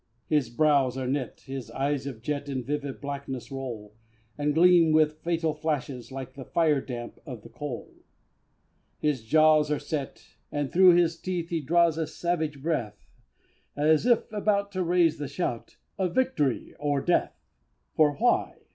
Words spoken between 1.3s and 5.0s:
his eyes of jet In vivid blackness roll, And gleam